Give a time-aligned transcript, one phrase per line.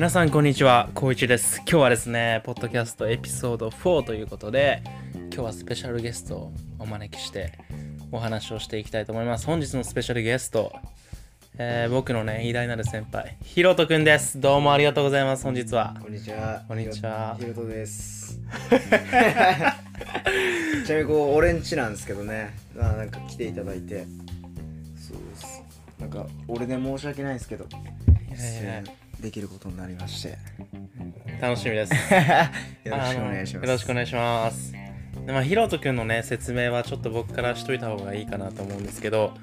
[0.00, 1.58] 皆さんこんにちは、こういちです。
[1.58, 7.52] 今日はですね、ポッドキャストエピソード4ということで、今日はスペシャルゲストをお招きして
[8.10, 9.44] お話をしていきたいと思います。
[9.44, 10.72] 本日のスペシャルゲスト、
[11.58, 14.40] えー僕のね、偉大なる先輩、ひろとくんです。
[14.40, 15.94] どうもありがとうございます、本日は。
[16.00, 16.62] こんにちは。
[16.66, 18.40] こんにちはひろとです。
[20.86, 22.54] ちなみにこう俺んちなんですけどね。
[22.74, 24.06] まあなんか来ていただいて。
[24.96, 25.62] そうです。
[25.98, 27.68] なんか俺で申し訳ないですけど、い
[28.32, 28.82] やいや
[29.20, 30.38] できることになりまして。
[31.40, 31.94] 楽しみです。
[32.84, 33.66] よろしくお願いします。
[33.66, 34.72] よろしくお願いします。
[35.26, 39.34] でまあ、ひろとくんのね、説明はちょっと僕からしといた方がいいかなと思うんですけど、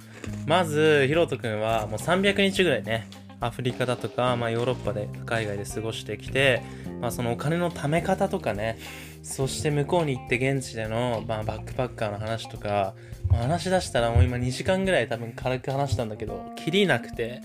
[0.45, 3.08] まず、ひろとくんはもう300日ぐらいね、
[3.40, 6.62] アフリカだとか、まあ、ヨーロッパで、海外で過ごしてきて、
[7.00, 8.78] まあ、そのお金の貯め方とかね、
[9.22, 12.95] そして向こうに行って現地での、まあ、バックパッカーの話とか、
[13.30, 17.41] まあ話し出したらもう今2時間ぐらい多分軽く話したんだけど、きりなくて、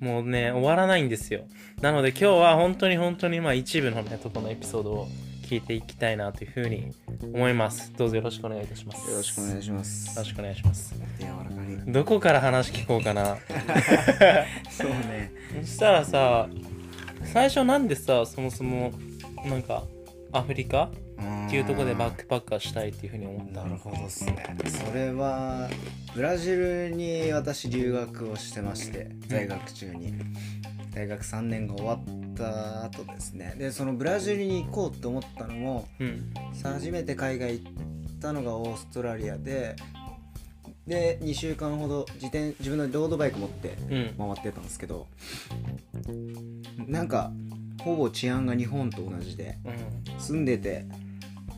[0.00, 1.44] もうね、終わらないんですよ。
[1.80, 5.08] なので今日は本当に本当にまあ一部のね、とこのエピソードを
[5.46, 7.92] 聞いていきたいなというふうに思います。
[7.96, 9.10] どうぞよろしくお願いいたします。
[9.10, 10.16] よろしくお願いします。
[10.16, 10.94] よろしくお願いします。
[11.18, 11.92] 柔らかに。
[11.92, 13.36] どこから話聞こうかな。
[14.70, 15.32] そうね。
[15.62, 16.48] そしたらさ、
[17.32, 18.92] 最初なんでさ、そもそも
[19.44, 19.84] なんか
[20.32, 20.90] アフリカ
[21.46, 23.62] っていうところでバックパッカーしたいっていうふうに思った。
[23.62, 24.44] なるほどっすね。
[24.88, 25.68] それは
[26.14, 30.14] ブラジルに私留学をしてまして在学中に。
[30.94, 33.54] 大学3年が終わった後ですね。
[33.58, 36.32] でそのブラジルに行こうと思ったのもうん。
[36.54, 39.76] さ初めて海外行ったのがオーストラリアで
[40.86, 44.14] で2週間ほど自転自分のロードバイク持ってうん。
[44.16, 45.06] 回ってたんですけど
[46.86, 47.30] なんか
[47.86, 50.20] ほぼ治安が日本と同じでうん。
[50.20, 50.84] 住んでて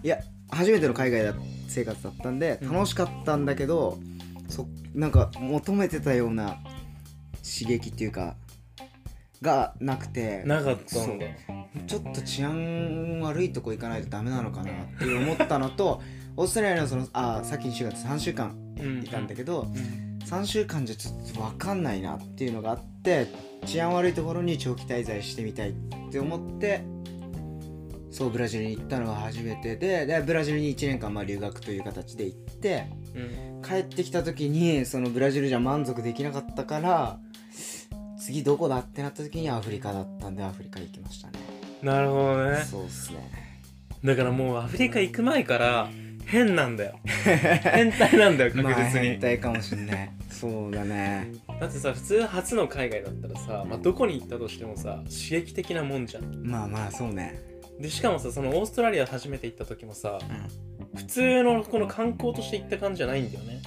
[0.03, 0.19] いや
[0.51, 1.34] 初めての海外だ
[1.69, 3.98] 生活だったんでうん楽しかったんだけど、
[4.49, 6.59] そなんか求めてたような
[7.43, 8.37] 刺激っていうか
[9.43, 11.27] がなくてなかったんだ。
[11.87, 16.03] ちょっと治安悪いとこ行かないとダメなのかなって思ったのと
[16.37, 23.28] オーストラリアのそのあさっき2週間3週間うんいたんだけど、うん3週間じゃちょっと分かんないなっていうのがあって
[23.65, 25.75] 治安悪いところに長期滞在してみたいっ
[26.11, 26.83] て思って
[28.11, 33.62] そうブラジルに行ったのが初めてででブラジルに1年間まあ留学という形で行ってうん。
[33.62, 37.19] 帰ってきた時にそのブラジルじゃ満足できなかったから
[38.19, 41.39] 次どこだってなった時にアフリカだったんでアフリカ行きましたね
[41.83, 42.65] なるほどね。
[42.65, 43.31] そうっすね
[44.05, 45.89] だからもうアフリカ行く前から
[46.28, 46.99] 変なんだよ。
[47.05, 50.11] 変態なんだよ確 まあ実に、変態かもしんない。
[50.31, 51.33] そうだね。
[51.61, 56.43] だってさ普通初の海外だったらさ、まあ、どこに行ったとしてもさ刺激的なもんじゃん。
[56.44, 57.41] まあまあそうね。
[57.81, 60.99] でしかもさそのオーストラリア初めて行った時もさうん。
[60.99, 63.60] 普通のこの観光として行った感じじゃないんだよね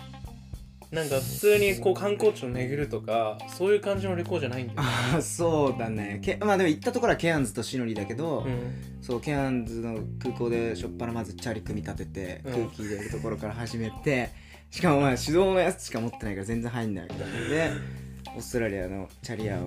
[0.91, 6.19] なんか普通にこう観光地を巡るとかそういう感じの旅行じゃないんだよ、ああそうだね。
[6.21, 12.53] けまあでも行ったところはケアンズとシノリだけど、うん、そうケアンズの空港でしょっぱなまずチャリ組み立ててうん。
[12.53, 14.31] 空気入れるところから始めて、
[14.69, 17.71] しかもまあ手動のやつしか持ってないから全然入んないわけだで
[18.35, 19.59] オーストラリアのチャリア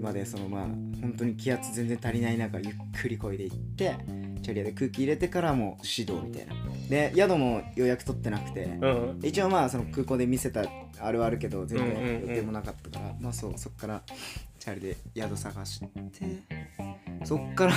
[0.00, 3.96] までそのまあ本当に気圧全然足りない中ゆっくりこいで行って
[4.42, 6.54] チャリアで空気入れてからもう指導みたいな。
[6.88, 9.20] で宿も予約取ってなくて、うん。
[9.22, 10.64] 一応まあその空港で見せた
[11.00, 12.04] あるはあるけど全うんうんうん。
[12.04, 14.02] 然予定もなかったから、まあそうそっから
[14.64, 15.86] チャリで宿探して
[17.24, 17.72] そっから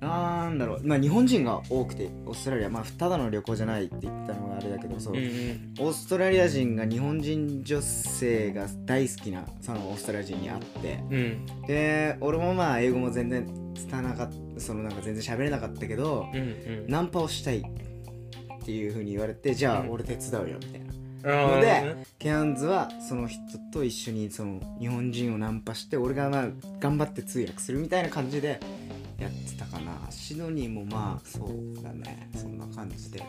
[0.00, 0.86] なんだろう。
[0.86, 5.74] まあ日本人が多くてオーストラリアまあただの旅行じゃないって言ったのがあれだけどそう、うんうん。
[5.78, 11.46] オーストラリア人が日本人女性が大好きなそのオーストラリア人に会ってうん。
[11.66, 16.86] で俺もまあ英語も全然拙なかったそのなんか全然喋れなかったけど、うんうん。
[16.86, 17.62] ナンパをしたいっ
[18.66, 20.93] ていうふうに言われてじゃあうん俺手伝うよみたいな
[21.24, 23.40] のでケアンズはその人
[23.72, 26.48] と一緒にその日本人をナンパして俺がまあ
[26.80, 28.60] 頑張って通訳するみたいな感じで
[29.18, 29.92] やってたかな。
[30.10, 32.28] シドニーもまあそうだね。
[32.36, 33.20] そんな感じで。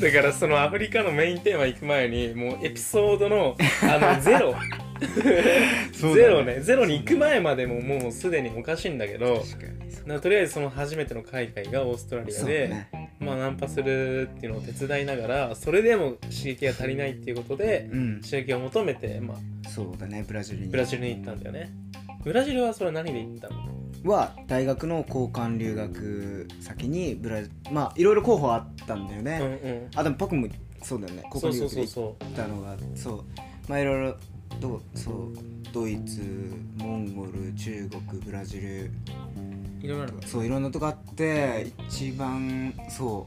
[0.00, 4.54] だからそのアフリカのメインテーマ行く前にもうエピソードのあの ゼロ。
[5.92, 6.60] ゼロね。
[6.60, 9.42] ゼロに行く前までももうすでにおかしいんだけど
[10.20, 18.20] とりあえずその初めての海外がオーストラリアで、ねまあナンパするっていうのを手伝いながらそれでも刺激が足りないっていうことでうん。
[18.20, 20.68] 刺激を求めて、まあ、そうだねブラジルに。
[20.68, 21.70] ブラジルに行ったんだよね。
[22.24, 23.68] ブラジルはそれは何で行ったの？
[24.04, 29.60] は大学の交換留学先にブラジまあいろいろ候補あったんだようんね、
[29.94, 29.98] うん。
[29.98, 30.46] あでもパクも
[30.82, 31.22] そうだよね。
[31.34, 31.86] 交換留そうそう。
[31.86, 33.24] そ学で行ったのがそう。
[33.68, 34.16] まあいろいろ
[34.60, 35.14] どそう
[35.72, 36.22] ドイツ
[36.76, 38.90] モンゴル中国ブラジルう
[39.80, 43.26] いろいろあるのそういろんなとこあって一番そ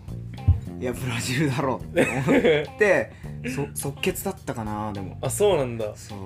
[0.80, 3.12] ういやブラジルだろうって思って
[3.56, 5.18] そ即決だったかなでも。
[5.22, 5.96] あそうなんだ。
[5.96, 6.20] そう。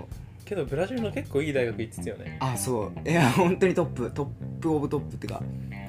[0.46, 2.38] けどブラジルの結構いい大学行ってたよね。
[2.40, 3.10] あそう。
[3.10, 4.28] いや本当にトップ top
[4.62, 5.42] of top ってか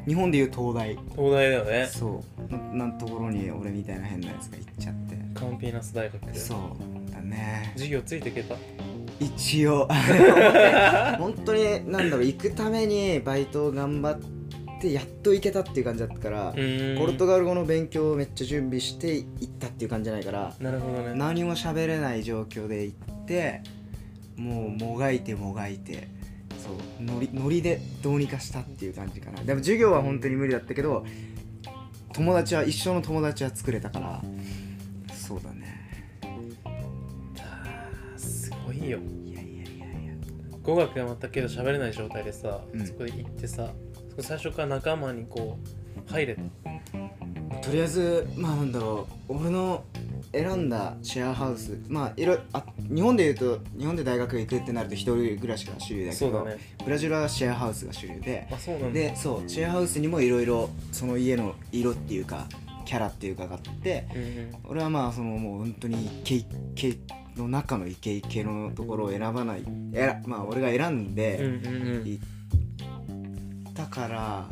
[0.06, 0.90] 日本でいう東大。
[0.90, 1.86] 東大だよね。
[1.86, 2.52] そう。
[2.52, 5.16] ななんところに俺みたいな変なやつが行っちゃって。
[5.34, 6.20] カンピーナス大学。
[6.20, 7.12] でそう。
[7.12, 7.70] だね。
[7.74, 8.54] 授業ついてけた？
[9.20, 9.88] 一応。
[11.18, 16.98] 本当になんだろう行くためにバイトを頑張ってやっと行けたっていう感じだったから、うん。
[16.98, 21.14] ポルトガル語の勉強をめっちゃ準備して行ったっていう感じじゃないからなるほどね。
[21.14, 23.62] 何も喋れない状況で行って
[24.36, 26.08] もうもがいてもがいて
[26.58, 29.42] そうノリノリでどうにかしたっていう感じかな。
[29.42, 31.06] でも授業は本当に無理だったけど
[32.12, 34.22] 友達は一生の友達は作れたから
[35.14, 35.75] そうだね
[38.86, 40.14] いよいやいやいやいや。
[40.62, 42.86] 語学が全くけど喋れない状態でさ、うん。
[42.86, 43.70] そこで行ってさ
[44.10, 46.42] そこ最初から仲間にこう入れた
[47.60, 49.84] とりあえずまあなんだろう俺の
[50.32, 56.58] 選んだシェアハウスまあいろあ日本で言うと日本で大学行くってなると一人暮らしが主流だけどだね。
[56.84, 58.46] ブラジルはシェアハウスが主流で。
[58.52, 58.90] あそうなんだ。
[58.92, 62.46] でそうシェアハウスにもいろいろその家の色っていうか
[62.84, 64.56] キャラっていうかがあってうんうん。
[64.68, 66.96] 俺はまあそのもう本当にイケイケ
[67.36, 71.38] の中のイケイケのところを選ばないえらまあ俺が選んうんで
[72.04, 72.20] 行
[73.70, 74.48] ったから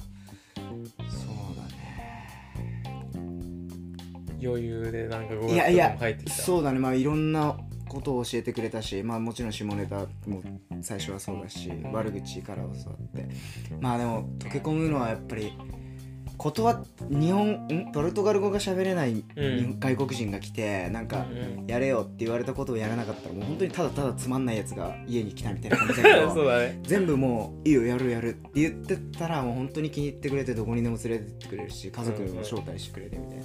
[0.56, 3.24] そうだね。
[4.42, 6.42] 余裕でなんかいやいやも入ってきた。
[6.42, 6.78] そうだね。
[6.78, 7.56] まあいろんな
[7.88, 10.42] ことを教えてくれたしまあもちろん下ネタも
[10.82, 13.28] 最初はそうだし悪口から教わって。
[13.80, 15.52] まあでも溶け込むのはやっぱり
[16.36, 17.92] 断っ日本ん？
[17.92, 19.78] ポルトガル語が喋れない、うん。
[19.78, 21.66] 外国人が来てなんかうんうん。
[21.66, 26.80] やれよって言われたことをやらなかったらもう本当にただただつまんないやつが家に来たみたいな感じだけど だね。
[26.82, 33.38] 全部もういいよやるやるって言ってたらもう本当に気に入ってくれてどこにでも連れてってくれるし家族も招待してくれてみたい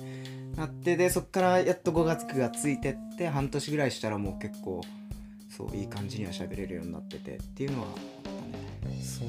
[0.56, 4.82] な、なってでそっからやっと5月9がついてって半年ぐらいしたらもう結構
[5.56, 7.94] そういい感じには喋れるようになっててっていうのはあっ
[8.84, 9.02] たね。
[9.02, 9.28] そう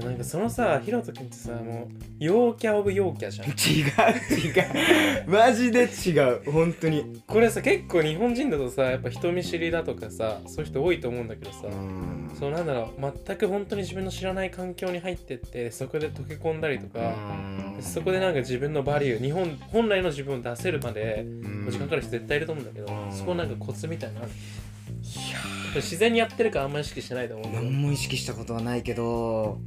[0.00, 0.18] なんだよいやなん。
[0.18, 3.48] かそのさヒロト君ってさもう陽キャオブ陽キャじゃん。
[3.52, 5.30] 違う違う。
[5.30, 7.22] マジで違う本当に。
[7.26, 12.30] これさ結構日本人だとさやっぱ人見知りだとかさそういう人多いと思うんだけどさ、うん。
[12.38, 17.14] そうなんだろう全く本当に自分の知らない環境に入ってってそこで溶け込んだりとか、
[17.80, 21.70] そこでなんか自分のバリュー日本本来の自分を出せるまでうん。
[21.70, 23.12] 時間かかる人絶対いると思うんだけど、うん。
[23.12, 24.32] そこなんかコツみたいなのある
[25.76, 27.70] 自然にやってるからあんまり意識してないと思うんだけど。
[27.70, 29.58] 何も意識したことはないけど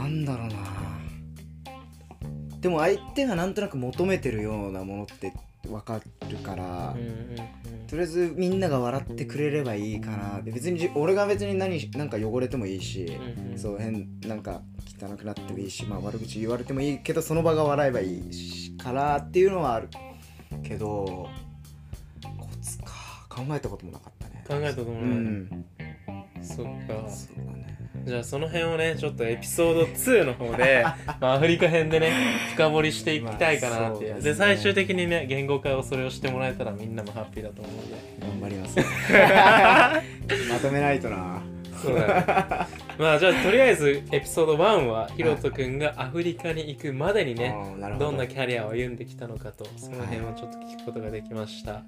[0.00, 0.54] なんだろうな。
[2.60, 5.32] でも相手がなんとなく求めてるようなものって
[5.66, 6.94] 分かるから、
[7.86, 10.42] とりあえずみんなが笑ってくれればいいかな。
[10.42, 13.58] で別にじ俺が別に何なんか汚れてもいいし、うんうん。
[13.58, 14.62] そう変なんか
[15.00, 19.88] 汚くなってもいいし、まあ、悪口言われてもいいけどその場が笑えばいいしからっていうのはある
[20.62, 21.28] けど
[22.38, 22.86] コツか。
[23.28, 24.44] 考えたこともなかったね。
[24.46, 25.64] 考えたこともうない、ん。
[26.42, 27.08] そっか。
[27.08, 30.84] そうだねじゃあその辺をねちょっとエピソード2の方で、
[31.20, 32.12] まあ、アフリカ編でね
[32.54, 34.30] 深掘りしていきたいかなっていう、まあそうですね。
[34.30, 38.10] で最終的にね言語化をそれをしてもらえたらみんなもハッピーだと思うので。
[38.20, 38.78] 頑張ります。
[40.50, 41.42] まとめないとな。
[41.82, 42.24] そうだね。
[42.98, 47.54] まあじゃあとりあえずエピソード1はヒロト君がアフリカに行くまでにね
[47.98, 48.10] ど。
[48.10, 51.82] んなキャリアを歩んできたのかとその辺をちょっと聞くことができました。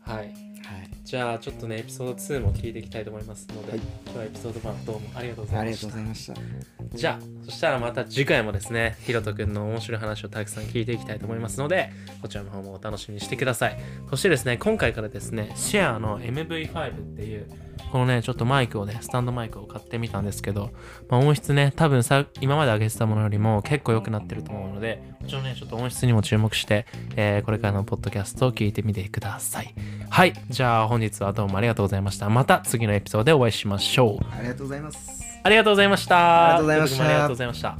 [0.00, 0.88] はいはい。
[1.04, 3.80] じゃあちょっとねエピソード2も聞いていきたいと思いますので、はい。
[4.04, 6.96] 今日はエピソード1どうもありがとうござありがとういましたございました。
[6.96, 11.90] じゃあそしたらまた次回もですねヒロト君の面白い話をたくさん聞いていきたいと思いますので
[12.22, 13.78] こちらの方もお楽しみにしてください。
[14.10, 17.46] そしてですね今回からですねシェアの MV5 っていう
[17.92, 20.70] このねちょっとマイクをねスタンドマイクを買ってみたんですけど、
[21.08, 29.74] まあ、音質ね多分さ今まで上げてたものよりも結構良くなってると思うのでこちらのねちょっと音質にも注目して、えーこれからのポッドキャストを聞いてみてください
[30.16, 35.10] はいじゃあ本日はどうもありがとうございましたまた次のエピソードでお会いしましょうありがとうございます
[35.44, 36.16] ありがとうございました。
[36.16, 37.78] ありがとうございましたありがとうございました。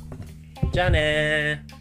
[0.71, 1.76] じゃあねー。